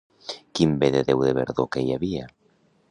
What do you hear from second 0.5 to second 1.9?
Quin bé de déu de verdor que